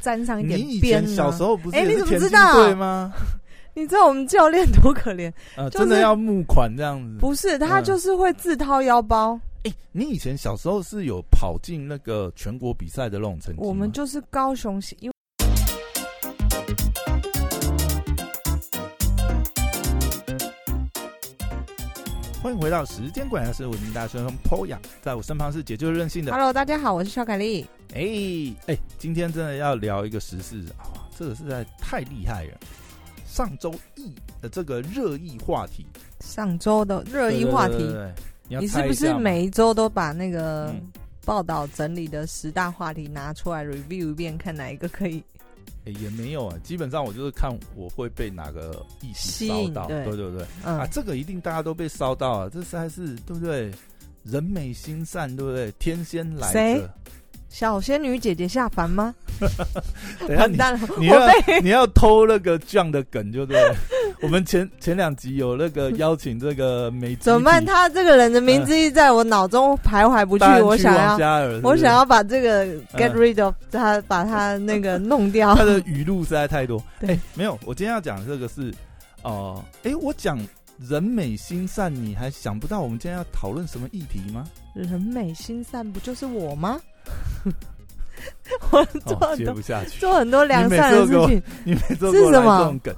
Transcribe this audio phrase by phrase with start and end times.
[0.00, 3.12] 沾上一点边小时候不是哎你怎么知道对吗？
[3.74, 5.32] 你知道我们教练多可怜？
[5.56, 7.16] 呃，就是真的要募款这样子。
[7.20, 9.38] 不是，他嗯就是会自掏腰包。
[9.64, 13.66] 哎、你以前小时候是有跑进那个全国比赛的那种成绩吗？
[13.68, 15.10] 我们就是高雄市，因
[22.42, 26.32] 欢迎回到时间管家是我们大学生 Poya，在我身旁是解救任性的。
[26.32, 27.66] Hello，大家好，我是肖凯丽。
[27.92, 28.00] 哎
[28.66, 32.52] 哎、今天真的要聊一个时事啊，这个实在太厉害了。
[33.26, 35.84] 上周一的这个热议话题，
[36.20, 38.14] 上周的热议话题，对对对对
[38.48, 40.90] 你你是不是每一周都把那个嗯
[41.26, 45.22] 报道整理的十大话题拿出来 review 一遍，看哪一个可以？
[45.84, 53.70] 诶也没有啊，基本上我就是看我会被哪个异性吸烧到，对对对啊，这个一定大家都被烧到啊，这实在是对不对？
[54.24, 55.72] 人美心善，对不对？
[55.78, 56.94] 天仙来谁着，
[57.48, 59.14] 小仙女姐姐下凡吗？
[60.28, 60.58] 等下你
[60.98, 61.20] 你要
[61.62, 63.74] 你要偷那个这样的梗，就对了。
[64.22, 67.64] 我们前前两集有那个邀请这个美怎么办？
[67.64, 75.54] 他这个人的名字在我脑中徘徊不去，我想要，我想要把这个 get rid of 他，把他那个弄掉。
[75.56, 76.82] 他的语录实在太多。
[77.00, 78.72] 对哎，没有，我今天要讲这个是
[79.22, 80.38] 哦，哎，我讲
[80.78, 84.44] 人美心善，你还想不到我们今天要讨论什么议题吗？
[84.74, 86.78] 人美心善，不就是我吗？
[88.70, 89.16] 我做
[89.54, 89.98] 不下去。
[89.98, 92.94] 做很多良善的事情你每次都给我来是什么这种梗，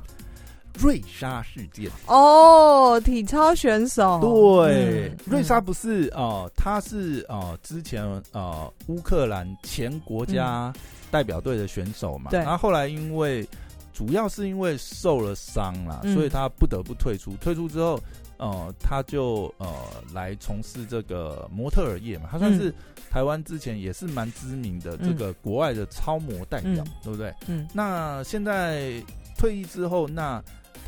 [0.81, 1.91] 瑞莎事件。
[2.07, 3.01] 哦。
[3.05, 10.73] 体操选手，对，嗯瑞莎不是哦、呃，他是哦、呃，之前呃乌克兰前国家
[11.11, 12.39] 代表队的选手嘛，对。
[12.41, 13.47] 然后后来因为
[13.93, 16.15] 主要是因为受了伤啦，嗯。
[16.15, 17.35] 所以他不得不退出。
[17.41, 17.99] 退出之后，
[18.37, 19.67] 呃，他就呃
[20.13, 22.73] 来从事这个模特儿业嘛，他算是
[23.11, 26.93] 台湾之前也是蛮知名的这个国外的超模代表，嗯。
[27.03, 27.35] 对不对？
[27.49, 27.67] 嗯。
[27.73, 28.93] 那现在
[29.37, 30.43] 退役之后，那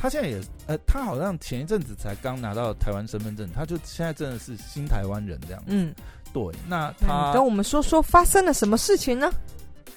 [0.04, 5.62] 他现在也呃，他好像前一阵子才刚拿到台湾身份证，他就现在真的是新台湾人这样。
[5.64, 5.94] 嗯，
[6.30, 9.32] 对，那那他你跟我们说说发生了什么事情呢？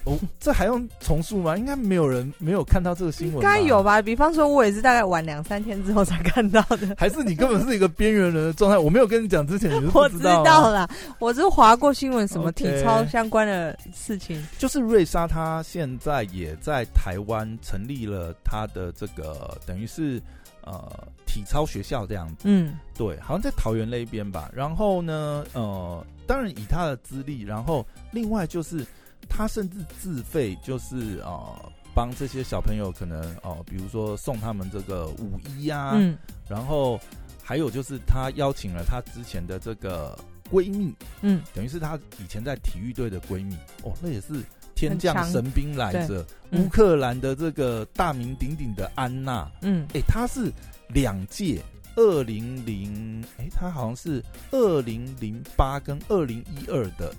[0.07, 1.57] 哦，这还用重述吗？
[1.57, 3.83] 应该没有人没有看到这个新闻，应该有？
[3.83, 4.01] 吧？
[4.01, 6.95] 比方说，我也是大概晚两三天之后才看到的。
[6.97, 8.77] 还是你根本是一个边缘人的状态？
[8.77, 10.19] 我没有跟你讲之前，我知。
[10.19, 10.87] 道啦，
[11.19, 14.41] 我是划过新闻，什么体操相关的事情。
[14.57, 20.21] 就是瑞莎，她现在也在台湾成立了她的这个，等于是
[20.63, 20.89] 呃
[21.25, 22.43] 体操学校这样子。
[22.43, 24.49] 嗯对，好像在桃园那边吧。
[24.53, 28.85] 然后呢，呃，当然以他的资历，然后另外就是
[29.29, 36.17] 他甚至自费，就是呃帮这些小朋友可能哦、呃比如说送他们这个舞衣啊，嗯。
[36.47, 36.99] 然后
[37.43, 40.17] 还有就是他邀请了他之前的这个
[40.51, 44.41] 闺蜜，嗯，等于是他以前在体育队的闺蜜哦，那也是
[44.75, 46.63] 天降神兵来着，嗯。
[46.63, 49.49] 乌克兰的这个大名鼎鼎的安娜。
[49.61, 49.87] 嗯。
[49.93, 50.51] 哎、她是
[50.89, 51.61] 两届
[51.95, 57.13] 二零零，哎，他好像是二零零八跟二零一二的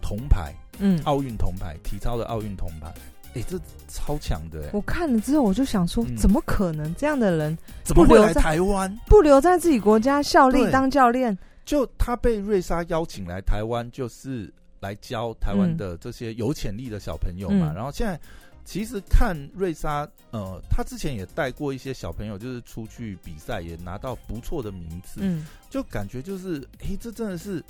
[0.00, 2.92] 铜牌，嗯，奥运铜牌，体操的奥运铜牌。
[3.34, 8.98] 哎、这超强的哎，我看了之后，我就想说，嗯怎么可能这样的人怎么会来不留在台湾？
[9.06, 11.36] 不留在自己国家效力当教练？
[11.64, 17.72] 就他被瑞莎邀请来台湾，就是来教台湾的这些有潜力的小朋友嘛。
[17.72, 18.20] 嗯然后现在
[18.66, 25.20] 其实看瑞莎，呃，他之前也带过一些小朋友，就是出去比赛，也拿到不错的名次。
[25.22, 27.64] 嗯就感觉就是，诶，这真的是，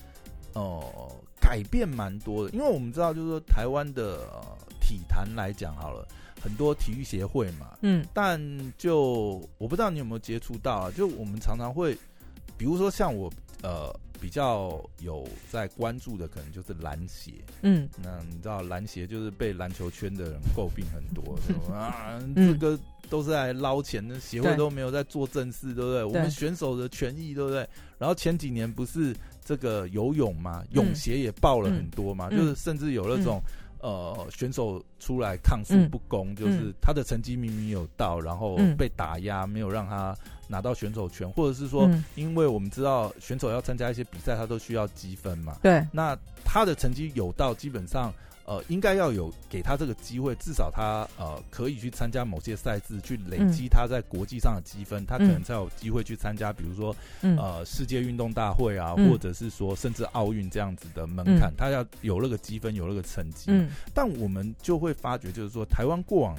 [0.55, 2.51] 呃，改变蛮多的。
[2.53, 4.43] 因为我们知道，就是说台湾的、呃、
[4.81, 6.07] 体坛来讲好了，
[6.41, 8.41] 很多体育协会嘛，嗯但
[8.77, 11.97] 就我不知道你有没有接触到啊，就我们常常会，
[12.57, 17.33] 比如说像我，呃，比较有在关注的，可能就是篮协。
[17.63, 17.89] 嗯。
[18.01, 22.35] 那你知道篮协就是被篮球圈的人诟病很多，说 啊，嗯。
[22.37, 22.79] 这个
[23.11, 26.05] 都是来捞钱的，协会都没有在做正事，对不对？
[26.05, 27.69] 我们选手的权益，对不对？
[27.99, 29.13] 然后前几年不是
[29.45, 30.77] 这个游泳嘛，嗯。
[30.77, 32.39] 泳协也爆了很多嘛，嗯。
[32.39, 33.43] 就是甚至有那种。
[33.85, 35.91] 呃，选手出来抗诉嗯。
[35.91, 38.77] 不公，就是他的成绩明明有到，然后嗯。
[38.77, 40.17] 被打压，没有让他
[40.53, 42.05] 拿到选手权，或者是说，嗯。
[42.15, 48.13] 因为我们知道选手要参加一些比赛，他都需要积分嘛，对，那他的成绩有到，基本上
[48.45, 57.37] 呃应该要有给他这个机会，至少他呃可以去参加某些赛事，去累积他在国际上的积分，他可能才有机会去参加，比如说嗯。
[57.39, 59.09] 呃世界运动大会啊，嗯。
[59.09, 63.47] 或者是说甚至奥运这样子的门槛，他要有那个积分，有那个成绩。
[63.47, 63.71] 嗯。
[63.95, 66.37] 但我们就会发觉，就是说台湾过往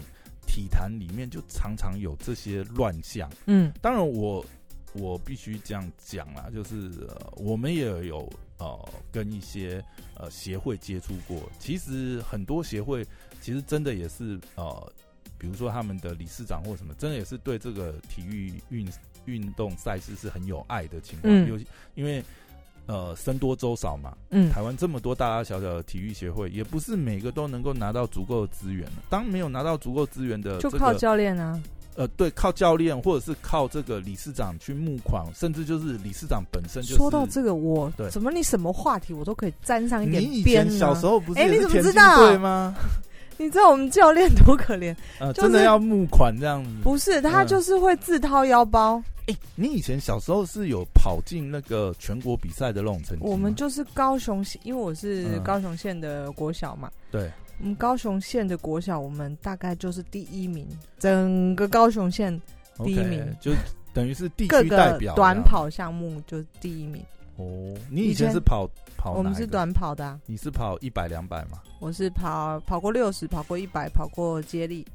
[0.54, 3.28] 体坛里面就常常有这些乱象。
[3.48, 4.46] 嗯当然我，
[4.94, 9.84] 我必须这样讲啦，就是、呃我们也有呃跟一些
[10.16, 13.04] 呃协会接触过，其实很多协会
[13.42, 14.94] 其实真的也是呃，
[15.40, 18.88] 比如说他们的理事长或什么，真的也是对这个体育运
[19.26, 21.58] 运动赛事是很有爱的情况，有
[21.96, 22.24] 因为。
[22.86, 28.88] 呃，僧多粥少嘛，嗯，台湾这么多大大小小的体育协会，也不是每个都能够拿到足够的资源。
[29.10, 31.58] 当没有拿到足够资源的，就靠教练啊。
[31.96, 36.96] 呃，对，靠教练，或者是靠这个理事长去募款，甚至就是理事长本身就。
[36.98, 40.70] 说到这个，我怎么你什么话题我都可以沾上一点？
[40.72, 41.40] 小时候不是？
[41.40, 42.18] 哎，你怎么知道？
[42.18, 42.76] 对吗？
[43.38, 44.96] 你知道我们教练多可怜？
[45.20, 46.70] 呃，真的要募款这样子？
[46.84, 49.02] 不是，他就是会自掏腰包。
[49.28, 53.24] 哎，你以前小时候是有跑进那个全国比赛的那种成绩？
[53.26, 56.92] 我们就是高雄县，因为我是高雄县的国小嘛。
[57.10, 60.68] 对，我们高雄县的国小，我们大概就是第一名，
[61.00, 62.38] 整个高雄县
[62.84, 63.54] 第一名，就
[63.94, 65.16] 等于是地区代表。
[65.16, 67.02] 短跑项目就是第一名。
[67.38, 69.14] 哦，你以前是跑跑？
[69.14, 70.20] 我们是短跑的。
[70.26, 71.62] 你是跑一百两百吗？
[71.80, 74.86] 我是跑跑过六十，跑过一百，跑过接力。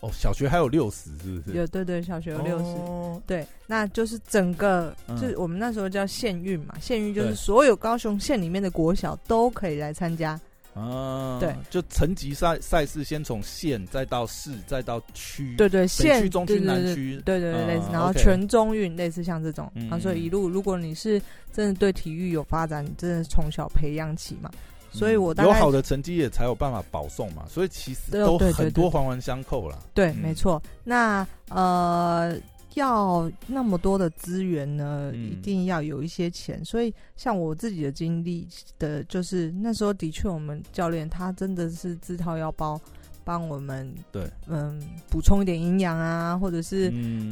[0.00, 1.56] 哦，小学还有六十是不是？
[1.56, 10.40] 有对对，小学有六十，对，那就是整个，就是我们那时候叫县运嘛，县运就是所有高雄县里面的国小都可以来参加。
[10.74, 21.20] 啊，对，就层级赛赛事先从县再到市再到区，对对，县区、中区、南区，对对对，类似，然后全中运类似像这种，啊，所以一路如果你是
[21.52, 24.48] 真的对体育有发展，真的从小培养起嘛。
[24.90, 29.78] 所以我有好的成绩也才有办法保送嘛，所以其实都很多环环相扣了。
[29.94, 30.62] 对，没错。
[30.84, 32.36] 那呃，
[32.74, 36.64] 要那么多的资源呢，一定要有一些钱。
[36.64, 38.46] 所以像我自己的经历
[38.78, 42.80] 的，就是那时候的确，我们教练他真的是自掏腰包。
[43.28, 44.26] 帮我们对。
[44.46, 44.80] 嗯
[45.10, 46.90] 补充一点营养啊，或者是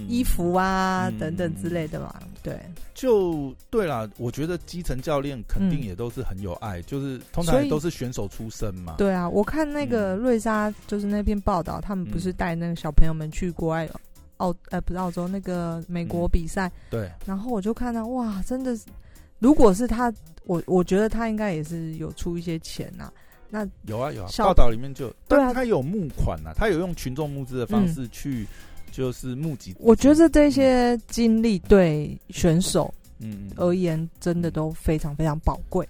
[0.09, 2.61] 衣服啊等等之类的嘛，对，
[2.93, 4.07] 就对啦。
[4.19, 8.97] 我觉得基层教练肯定也都是很有爱，就是通常都是选手出身嘛。
[8.99, 13.89] 对啊，我看那个瑞莎就是那篇报道，他们不是带那个小朋友们去国外
[14.37, 18.85] 澳呃不是澳洲那个美国比赛，对，然后我就看到哇，真的是，
[19.39, 20.13] 如果是他，
[20.45, 23.11] 我我觉得他应该也是有出一些钱呐。
[23.49, 28.47] 那有啊有啊，报道里面就对啊，他有募款呐，他有用群众募资的方式去，
[28.91, 29.75] 就是募集。
[29.79, 35.89] 我觉得这些经历对选手嗯而言，真的都非常非常宝贵。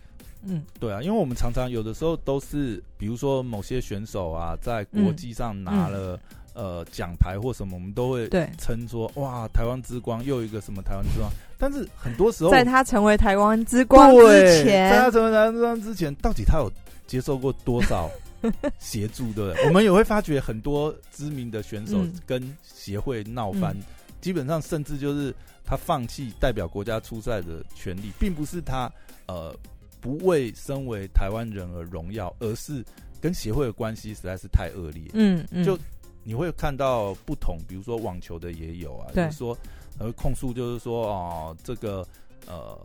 [0.48, 6.18] 嗯，对啊，因为我们常常有的时候都是，比如说某些选手啊，在国际上拿了
[6.56, 11.30] 呃奖牌或什么，我们都会对称说哇，台湾之光又一个什么台湾之光。
[11.56, 16.68] 但是很多时候，在他成为台湾之光之前，在他成为台湾之光之前，到底他有？
[17.06, 18.10] 接受过多少
[18.80, 19.32] 协助？
[19.32, 19.54] 对？
[19.64, 23.76] 我们也会发觉很多知名的选手跟协会闹翻，
[24.20, 25.32] 基本上甚至就是
[25.64, 28.90] 他放弃代表国家出赛的权利，并不是他
[29.26, 29.54] 呃
[30.00, 32.84] 不为身为台湾人而荣耀，而是
[33.20, 35.04] 跟协会的关系实在是太恶劣。
[35.12, 35.78] 嗯嗯，就
[36.26, 39.56] 你会看到不同，比如说网球的也有啊，就是说
[39.98, 42.06] 呃控诉就是说哦这个
[42.46, 42.78] 呃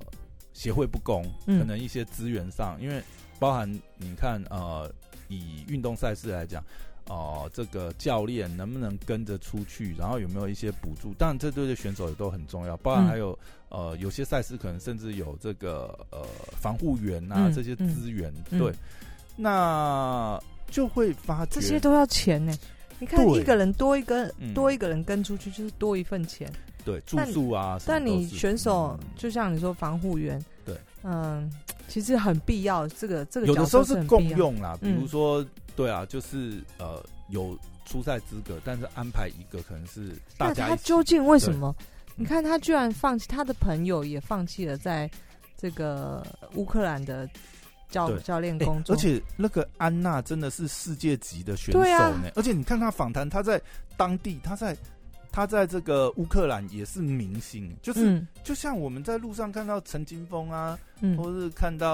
[0.54, 3.04] 协会不公，可能一些资源上因为。
[3.42, 3.68] 包含
[3.98, 4.88] 你看，呃，
[5.28, 6.64] 以运动赛事来讲，
[7.08, 11.12] 哦，这个教练能不能跟着出去，然后有没有一些补助？
[11.16, 12.78] 当然，这对选手也都很重要。
[12.78, 13.36] 包含还有，
[13.70, 18.32] 呃，有些赛事可能甚至有这个呃防护员啊这些资源。
[18.52, 18.72] 对，
[19.36, 20.40] 那
[20.70, 22.56] 就会发这些都要钱呢。
[23.02, 26.50] 你看，一个人多一个多一个人跟出去，就是多一份钱。
[26.86, 27.78] 对，住宿啊。
[27.86, 31.52] 但你选手就像你说防护员，对，嗯。
[31.88, 40.70] 其实很必要，这个这个有的时候是共用啦，比如说，对啊，就是呃有出赛资格，但是安排一个可能是大家。
[40.70, 41.76] 他究竟为什么？
[42.16, 45.12] 你看他居然放弃，他的朋友也放弃了在
[45.58, 47.28] 这个乌克兰的
[47.92, 52.32] 教教练工作，而且那个安娜真的是世界级的选手呢。
[52.36, 53.62] 而且你看她访谈，她在
[53.96, 54.76] 当地，她在。
[55.34, 60.78] 他在这个乌克兰也是明星，就是就像我们在路上看到陈金峰啊，
[61.18, 61.88] 或是看到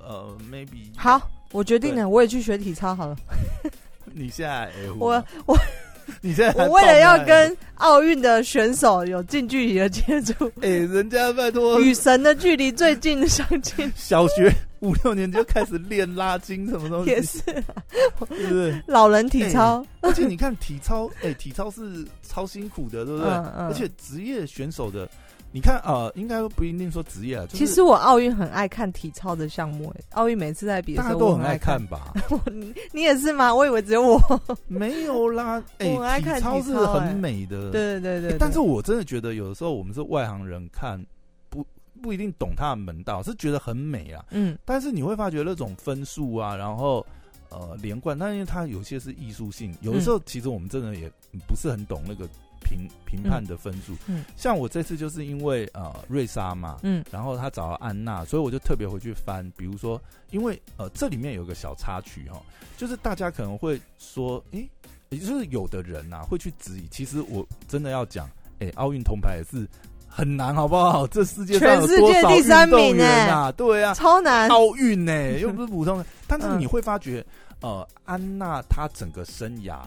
[0.00, 3.14] 呃，maybe 好，我决定了，我也去学体操好了。
[4.14, 5.54] 你现在我我
[6.22, 14.50] 你现在我为了要跟奥运的选手有近距离的接触， 哎，人家拜托与神的距离最近的相亲，小学。
[14.80, 17.64] 五六年就开始练拉筋，什么东西也是，是
[18.18, 18.82] 不是？
[18.86, 23.30] 老人体操，而且你看体操， 哎，体操是超辛苦的，对不对？
[23.30, 25.06] 而且职业选手的，
[25.52, 27.44] 你看啊，应该不一定说职业啊。
[27.50, 32.14] 其实我奥运很爱看体操的项目，哎，奥运每次在比的时候都很爱看吧？
[32.92, 33.54] 你也是吗？
[33.54, 35.62] 我以为只有我 没有啦。
[35.78, 38.38] 哎，体操是很美的，对对对对。
[38.38, 40.98] 但是我真的觉得有的时候我们是外行人看。
[42.00, 44.24] 不一定懂他的门道，是觉得很美啊。
[44.30, 47.04] 嗯，但是你会发觉那种分数啊，然后
[47.50, 51.10] 呃连贯，但因为它有些是艺术性，有的时候其实我们真的也
[51.46, 52.26] 不是很懂那个
[52.62, 53.94] 评评判的分数。
[54.06, 62.40] 嗯，像我这次就是因为呃瑞莎嘛，嗯，然后他找了安娜，所以我就特别回去翻，比如说，因为呃这里面有个小插曲哈，
[62.76, 64.68] 就是大家可能会说，诶，
[65.10, 68.28] 也就是有的人呐会去质疑，其实我真的要讲，
[68.60, 69.68] 诶，奥运铜牌也是。
[70.12, 71.06] 很难，好不好？
[71.06, 73.52] 这世界上有多少运动员啊？
[73.52, 74.48] 对啊，超难！
[74.48, 76.04] 奥运呢，又不是普通的。
[76.26, 77.24] 但是你会发觉，
[77.60, 79.78] 呃，安娜她整个生涯，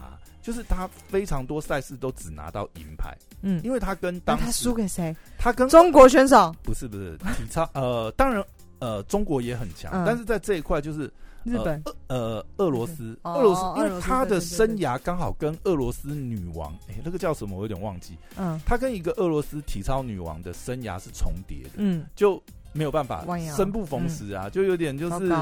[0.42, 3.14] 就是她非常多赛事都只拿到银牌。
[3.42, 5.14] 嗯，因为她跟当她输给谁？
[5.38, 6.54] 她跟中国选手？
[6.62, 8.42] 不是不是体操，呃，当然，
[8.78, 11.12] 呃，中国也很强，但是在这一块就是。
[11.44, 17.56] 日本呃俄罗斯俄罗斯，因为他的生涯刚好跟俄罗斯女王，哎，那个叫什么？
[17.56, 18.16] 我有点忘记。
[18.36, 21.70] 嗯，他跟一个俄罗斯体操女王的生涯是重叠的。
[21.76, 23.24] 嗯，就没有办法
[23.54, 25.32] 生不逢时啊，就有点就是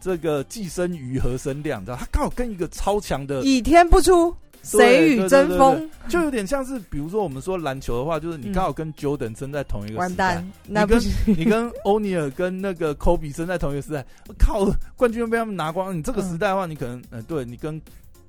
[0.00, 1.96] 这个寄生鱼和生亮，你知道？
[1.96, 4.34] 他刚好跟一个超强的倚天不出。
[4.64, 14.04] 谁与争锋，就有点像是，比如说我们说篮球的话，就是你刚好跟 Jordan 生在同一个时代，你跟你跟欧尼尔跟那个 Kobe 生在同一个时代，
[14.38, 14.66] 靠，
[14.96, 15.96] 冠军被他们拿光。
[15.96, 17.80] 你这个时代的话，你可能，嗯，对你跟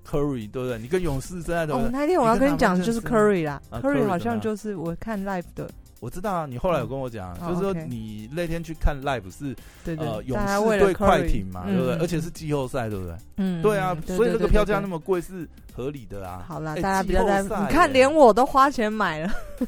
[0.07, 0.77] Curry 对不对？
[0.77, 1.83] 你跟勇士生在同。
[1.83, 5.69] 哦，那天我要跟你讲的就是 Curry 啦，Curry 好像就是我看 Live 的。
[6.05, 9.55] 我知道啊，你后来有跟我讲，就是说你那天去看 live 是
[9.97, 11.95] 呃勇士对快艇嘛，对不对？
[11.95, 13.15] 而且是季后赛，对不对？
[13.37, 16.45] 嗯，对啊，所以那个票价那么贵是合理的啊。
[16.47, 19.33] 好啦，大家不要再，你看连我都花钱买了。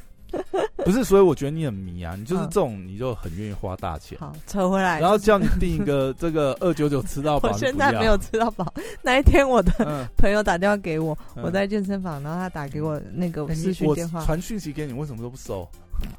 [0.83, 4.17] 不是，所以我觉得你很迷啊，你就是这种，你就很愿意花大钱。
[4.19, 7.49] 好，扯回来，然后叫你订一个 这个二九九吃到饱。
[7.49, 8.71] 我现在没有吃到饱。
[9.01, 15.67] 那一天我的朋友打电话给我，我在健身房，然后他打给我那个私讯电话，传讯息给你，为什么都不收？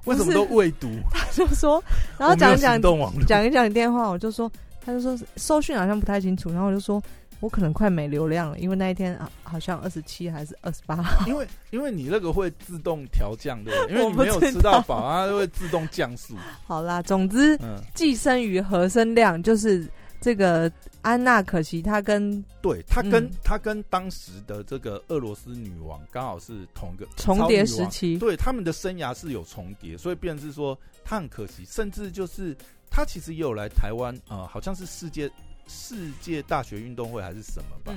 [0.04, 0.88] 为什么都未读？
[1.10, 1.82] 他就说，
[2.18, 2.80] 然后讲一讲
[3.26, 4.50] 讲一讲电话，我就说，
[4.84, 7.02] 他就说收讯好像不太清楚，然后我就说
[7.40, 11.26] 我可能快没流量了，因为那一天啊好像二十七还是二十八号。
[11.26, 16.34] 因为因为你那个会自动调降对， 因为你没有吃到饱，它会自动降速。
[16.66, 17.58] 好啦，总之，
[17.94, 19.86] 寄生于和声量就是
[20.20, 20.70] 这个。
[21.00, 32.54] 安娜可惜，她跟对她跟她跟当时的这个俄罗斯女王刚好是同一个重叠时期，对他们的生涯是有重叠，所以便是说她很可惜，甚至就是
[32.90, 35.30] 她其实也有来台湾呃，好像是世界
[35.66, 37.94] 世界大学运动会还是什么吧，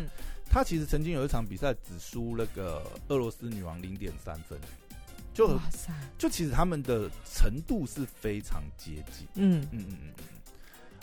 [0.49, 4.57] 她其实曾经有一场比赛只输那个俄罗斯女王零点三分，
[5.33, 5.59] 就
[6.19, 10.13] 就其实他们的程度是非常接近，嗯嗯嗯嗯。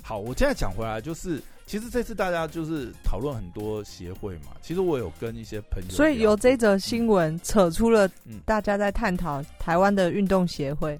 [0.08, 4.56] 好，我现在讲回来，就是其实这次大家就是讨论很多协会嘛。
[4.62, 8.08] 其实我有跟一些朋友，所以由这则新闻扯出了
[8.46, 10.98] 大家在探讨台湾的运动协会。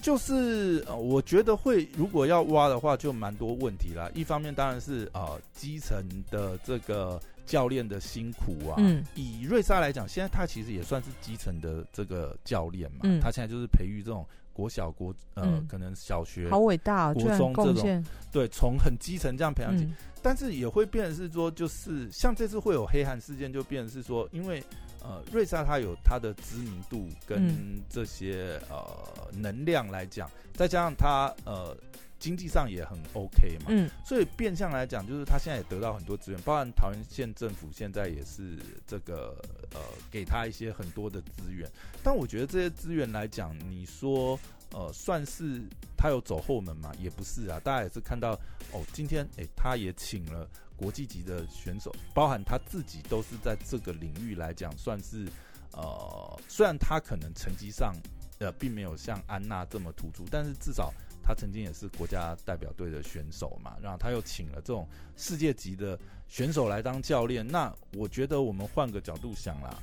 [0.00, 4.10] 就是呃，我觉得会如果要挖的话，就蛮多问题啦。
[4.12, 8.74] 一方面当然是呃基层的这个教练的辛苦啊。
[8.78, 9.04] 嗯。
[9.14, 13.02] 以瑞莎来讲，现在他其实也算是基层的这个教练嘛。
[13.04, 13.20] 嗯。
[13.20, 14.26] 他现在就是培育这种。
[14.52, 19.86] 国小国呃，可能小学好伟大，国中这种对，从很基层这样培养起，
[20.22, 24.62] 但是也会变成是说，就是像这次会有黑汉事件，就变成是说，因为
[25.02, 28.84] 呃，瑞莎他有他的知名度跟这些呃
[29.32, 31.76] 能量来讲，再加上他呃。
[32.22, 39.36] 经济上也很 OK 嘛，嗯，所以变相来讲，就是他现在也得到很多资源，包含桃园县政府现在也是这个
[39.74, 41.68] 呃，给他一些很多的资源。
[42.00, 44.38] 但我觉得这些资源来讲，你说
[44.70, 45.62] 呃，算是
[45.96, 46.92] 他有走后门嘛？
[47.00, 48.34] 也不是啊，大家也是看到
[48.70, 55.26] 哦，今天诶，他也请了国际级的选手，包含他自己都是在这个领域来讲，算是
[55.72, 57.92] 呃，虽然他可能成绩上
[58.38, 60.94] 呃，并没有像安娜这么突出，但是至少。
[61.22, 64.86] 他曾经也是国家代表队的选手嘛，然后他又请了这种
[65.16, 65.98] 世界级的
[66.28, 67.46] 选手来当教练。
[67.46, 69.78] 那我觉得我们换个角度想啦，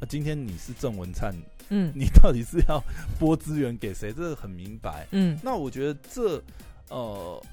[0.00, 1.34] 那今天你是郑文灿，
[1.68, 2.82] 嗯，你到底是要
[3.18, 4.12] 拨资源给谁？
[4.12, 5.38] 这个很明白，嗯。
[5.42, 6.42] 那我觉得这
[6.88, 7.44] 呃，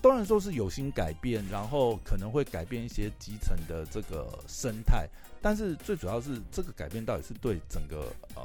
[0.00, 5.08] 当然说是有心改变，然后可能会改变一些基层的这个生态，
[5.42, 8.44] 但是最主要是这个改变到底是对整个呃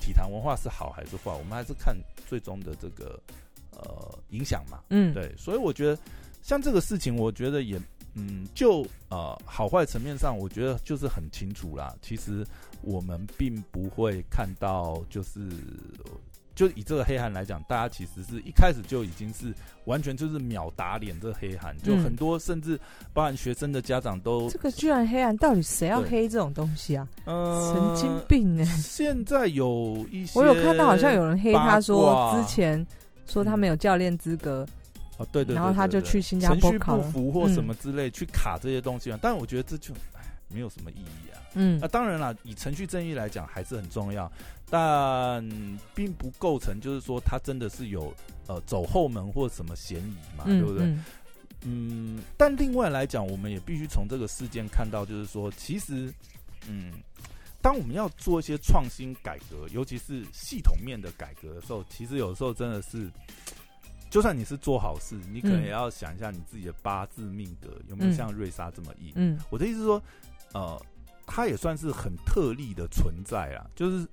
[0.00, 1.32] 体坛文化是好还是坏？
[1.32, 1.94] 我们还是看
[2.26, 3.20] 最终的这个。
[3.78, 5.96] 呃，影响嘛，嗯，对，所以我觉得
[6.42, 7.80] 像这个事情，我觉得也，
[8.14, 11.94] 嗯，就呃好坏层面上，我觉得就是很清楚啦。
[12.02, 12.44] 其实
[12.82, 15.48] 我们并不会看到，就是
[16.56, 19.54] 就以这个黑函来讲，大家其实是一开始就已经是
[19.84, 22.76] 完全就是秒打脸这黑函，就很多甚至
[23.12, 27.06] 包含学生的家长都这个居然黑暗，到底谁要黑这种东西啊？
[27.26, 28.64] 呃，神经病呢！
[28.64, 32.84] 现在有一些，我有看到好像有人黑他说之前。
[33.28, 34.66] 说他没有教练资格。
[35.18, 39.18] 哦，对对，然后他就去新加坡考不服或什么之类去卡这些东西嘛。
[39.20, 39.92] 但我觉得这就
[40.48, 41.42] 没有什么意义啊。
[41.54, 44.30] 嗯，那当然了，以程序正义来讲还是很重要，
[44.70, 45.42] 但
[45.94, 48.14] 并不构成就是说他真的是有
[48.46, 50.96] 呃走后门或什么嫌疑嘛，对不对？
[51.64, 56.12] 嗯，但另外来讲，我们也必须从这个事件看到，就是说，其实，
[56.68, 56.92] 嗯，
[57.60, 63.10] 当我们要做一些创新改革，尤其是系统面的改革的时候，其实有时候真的是。
[64.10, 69.12] 就算你是做好事，你可能也要想一下你自己的八字命格有没有像瑞莎这么硬。
[69.16, 70.02] 嗯，我的意思是说，
[70.54, 70.82] 呃，
[71.26, 74.08] 他也算是很特例的存在啊，就是，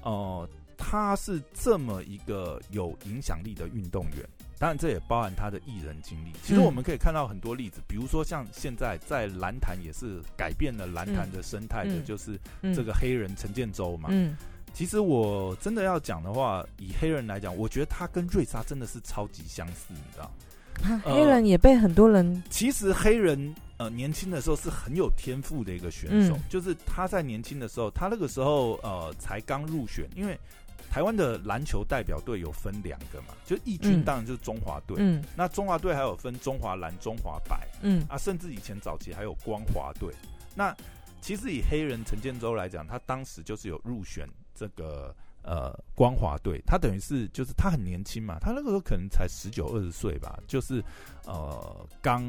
[0.00, 4.26] 呃，他是这么一个有影响力的运动员，
[4.58, 6.32] 当然这也包含他的艺人经历。
[6.42, 12.38] 其实我们可以看到很多例子，比如说像现在在蓝坛也是改变了蓝坛的生态的，就是
[12.74, 14.08] 这个黑人陈建州嘛。
[14.12, 14.36] 嗯。
[14.72, 20.30] 其实我真的要讲的话，以黑人来讲，我觉得他跟瑞莎真的是超级相似，你知道？
[21.02, 22.42] 黑人也被很多人。
[22.50, 30.38] 其实黑人呃年轻的时候是很有天赋的一个选手，就是他在年轻的时候，他那个时候呃才刚入选，因为
[30.90, 40.12] 台湾的篮球代表队有分两个嘛，就义军当然就是中华队，嗯，那中华队还有分中华蓝、中华白，嗯啊，甚至以前早期还有光华队。
[40.54, 40.74] 那
[41.20, 44.28] 其实以黑人陈建州来讲，他当时就是有入选。
[44.58, 50.82] 这个呃，光华队，他等于是就是他很年轻嘛，他那个时候可能才十九二十岁吧，就是
[51.26, 52.24] 呃刚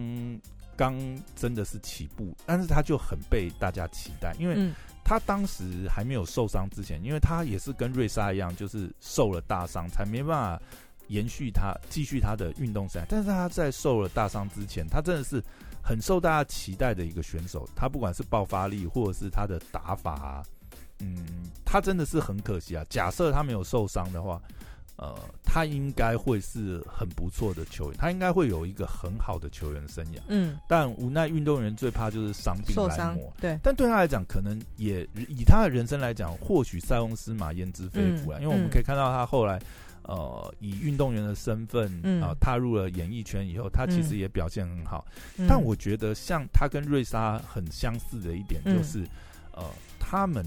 [0.77, 0.95] 刚
[1.35, 4.71] 真的是起步，但是他就很被大家期待，因为
[5.03, 10.61] 他当时还没有受伤之前，因为他也是跟瑞莎一样，就是受了大伤才没办法
[11.07, 15.43] 延续他继续他的运动赛，但是他在受了大伤之前，他真的是
[15.81, 20.43] 很受大家期待的一个选手，他不管是爆发力或者是他的打法。
[20.99, 22.83] 嗯，他真的是很可惜啊。
[22.89, 24.41] 假设他没有受伤的话，
[24.97, 30.19] 呃，他应该会是很不错的球员，他应该会有一个很好的球员生涯。
[30.27, 33.31] 嗯，但无奈运动员最怕就是伤病来磨。
[33.39, 38.39] 对，但对他来讲，可能也以他的人生来讲，或许塞翁失马焉知非福啊。
[38.41, 39.61] 因为我们可以看到他后来，
[40.01, 45.05] 呃，以运动员的身份啊踏入了演艺圈以后，他其实也表现很好。
[45.47, 49.07] 但我觉得像他跟瑞莎很相似的一点就是，
[49.51, 49.63] 呃，
[49.99, 50.43] 他们。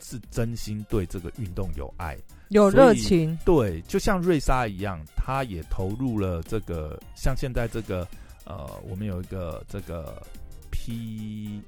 [0.00, 2.14] 是真心对这个运动有爱，
[2.54, 3.36] 有热情。
[3.44, 6.96] 对，就像瑞莎一样，他也投入了这个。
[7.16, 8.06] 像现在这个，
[8.44, 10.22] 呃，我们有一个这个
[10.70, 11.60] P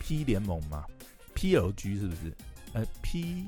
[0.00, 0.84] P 联盟嘛
[1.36, 2.32] ，PLG 是不是？
[2.72, 3.46] 呃，P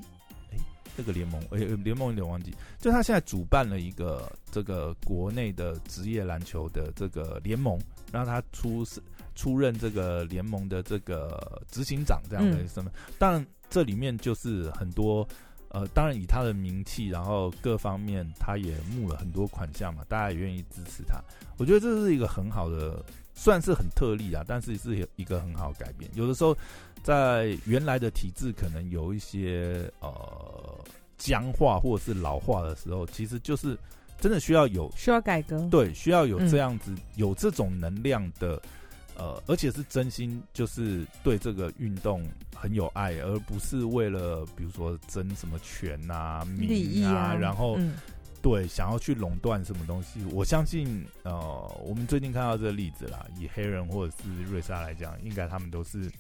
[0.53, 0.59] 哎，
[0.97, 2.55] 这个联盟，哎，联盟有点忘记。
[2.79, 7.77] 就他现在主办了一个这个国内的职业篮球的这个联盟，
[8.13, 8.87] 让他出
[9.35, 13.45] 出任这个联盟的这个执行长这样的身份，当然。
[13.71, 15.27] 这里面就是很多，
[15.75, 21.21] 呃，当然以他的名气，然后各方面，他也募了很多款项嘛，大家也愿意支持他。
[21.57, 26.09] 我觉得这是一个很好的，算是很特例啊，但是是一个很好改变。
[26.15, 26.57] 有的时候，
[27.03, 30.79] 在原来的体制可能有一些呃
[31.19, 33.77] 僵化或者是老化的时候，其实就是
[34.21, 38.63] 真的需要有需要改革，对，需要有这样子有这种能量的。
[39.17, 47.79] 呃，而且是真心，就是对这个运动很有爱，而不是为了比如说争什么权啊、名啊，然后
[48.43, 50.25] 对想要去垄断什么东西。
[50.33, 56.11] 我相信，呃，我们最近看到这个例子啦，以黑人或者是瑞莎来讲，应该他们都是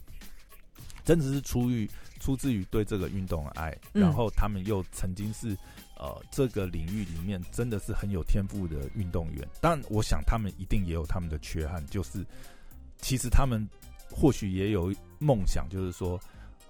[1.04, 5.56] 真的是出于出自于对这个运动的爱，然后他们又曾经是
[5.98, 9.44] 呃这个领域里面真的是很有天赋的运动员。
[9.60, 12.24] 但，我想他们一定也有他们的缺憾，就是。
[13.04, 13.68] 其实他们
[14.10, 16.18] 或许也有梦想，就是说，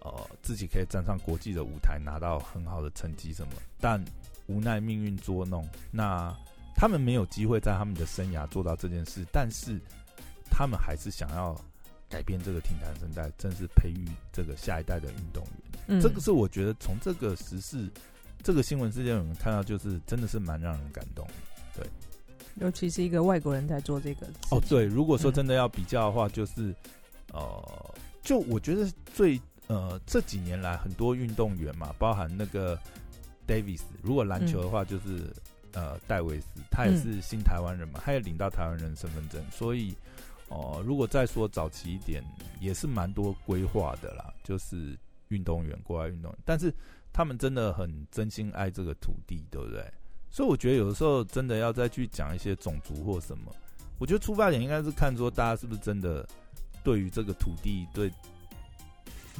[0.00, 3.52] 呃，自己可以站上国际的舞台，拿到很好的成绩什么。
[3.78, 4.04] 但
[4.48, 6.36] 无奈命运捉弄，那
[6.74, 9.24] 他们没有机会在他们的生涯做到这件事。
[9.30, 9.80] 但是
[10.50, 11.56] 他们还是想要
[12.08, 15.46] 改变这个体坛生态，正是培育这个下一代的运动
[15.86, 16.00] 员。
[16.00, 17.88] 这个是我觉得从这个时事、
[18.42, 21.24] 这个新闻事件，我们看到，就是真的是蛮让人感动。
[21.28, 21.43] 对。
[22.56, 26.74] 尤其是一个外国人在做这个哦，对，如果说真的要比较的话，就是
[27.32, 32.78] 呃，就我觉得最呃这几年来很多运动员嘛，包含那个
[33.46, 35.32] Davis，如果篮球的话，就是
[35.72, 39.94] 呃戴维斯，他也是新台湾人嘛，他也领到台湾人身份证，所以
[40.48, 42.22] 哦，如果再说早期一点，
[42.60, 44.96] 也是蛮多规划的啦，就是
[45.28, 46.72] 运动员过来运动，但是
[47.12, 49.84] 他们真的很真心爱这个土地，对不对？
[50.34, 53.54] 所以我觉得有的时候真的要再去讲一些种族或什么，
[54.00, 56.28] 我觉得出发点应该是看说大家是不是真的
[56.82, 58.10] 对于这个土地对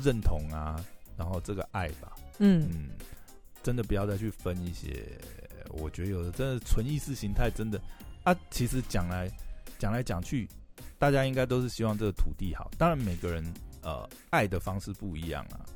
[0.04, 0.78] 认同啊，
[1.16, 2.90] 然后这个爱吧，嗯嗯，
[3.60, 5.04] 真的不要再去分一些
[5.70, 7.80] 我觉得有的真的纯意识形态，真的
[8.22, 9.28] 啊，其实讲来
[9.80, 10.48] 讲来讲去，
[10.96, 12.70] 大家应该都是希望这个土地好。
[12.78, 13.44] 当然，每个人
[13.82, 15.66] 呃爱的方式不一样啊。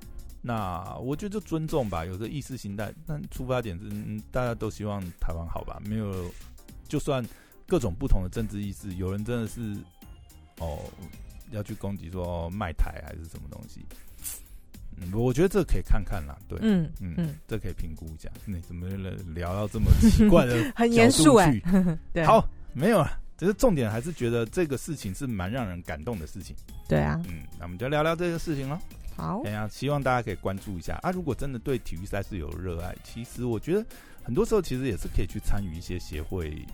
[0.48, 3.84] 那我觉得就尊重吧，有的意识形态，但出发点是
[4.30, 5.78] 大家都希望台湾好吧？
[5.84, 6.24] 没有，
[6.88, 7.22] 就算
[7.66, 9.76] 各种不同的政治意识，有人真的是
[10.58, 10.78] 哦
[11.50, 13.84] 要去攻击说卖台还是什么东西。
[14.96, 18.30] 嗯，我觉得这可以看看啦，对，嗯嗯嗯，这可以评估一下。
[18.46, 18.88] 你怎么
[19.34, 21.60] 聊到这么奇怪的 很严肃哎？
[22.14, 23.20] 对，好，没有了。
[23.36, 26.56] 只是重点还是觉得这个事情是蛮让人感动的事情。
[26.88, 28.78] 对啊，嗯，那我们就聊聊这个事情喽。
[29.18, 31.10] 好，哎呀，希望大家可以关注一下啊。
[31.10, 33.84] 如果真的对体育赛事有热爱，其实我觉得
[34.22, 36.64] 很多时候其实也是可以去参与一些协会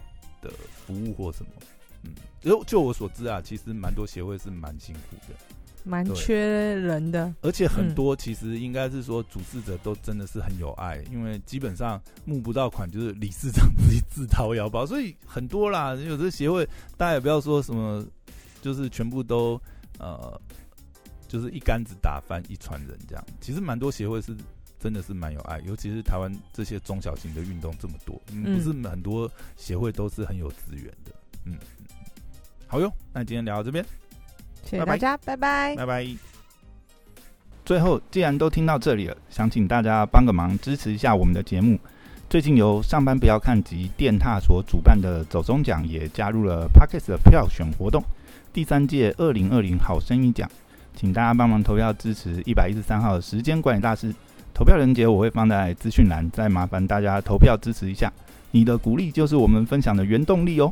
[0.43, 0.51] 的
[0.87, 1.51] 服务或什么。
[2.03, 5.35] 嗯，就就我所知啊，其实蛮多协会是蛮辛苦的。
[5.87, 15.95] 蛮缺人的，而且很多其实应该是说主事者都真的是很有爱，因为基本上募不到款就是理事长自己自掏腰包，所以很多啦。
[15.95, 18.03] 有的协会大家也不要说什么，
[18.63, 19.61] 就是全部都
[19.99, 20.41] 呃，
[21.35, 23.25] 就是一竿子打翻一船人这样。
[23.41, 24.33] 其实蛮多协会是
[24.79, 31.13] 真的是蛮有爱，尤其是台湾这些中小型的运动这么多，不是很多协会都是很有资源的。
[31.45, 31.57] 嗯，
[32.69, 33.85] 好哟，那今天聊到这边。
[34.63, 36.07] 谢谢大家，拜拜，拜拜。
[37.65, 41.77] 最后，既然都听到这里了，想请大家帮个忙，支持一下我们的节目。
[42.31, 48.05] 最近由上班不要看及电踏所主办的走中奖也加入了 Parkes 的票选活动，
[48.53, 50.49] 第三届二零二零好声音奖，
[50.95, 54.15] 请大家帮忙投票支持一百一十三号的时间管理大师。
[54.55, 58.13] 投票链接我会放在资讯栏，再麻烦大家投票支持一下，
[58.53, 60.71] 你的鼓励就是我们分享的原动力哦。